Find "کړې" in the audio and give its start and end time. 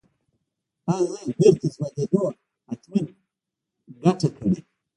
4.35-4.57